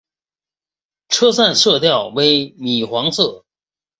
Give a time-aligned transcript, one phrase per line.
[1.09, 3.45] 车站色调为米黄色。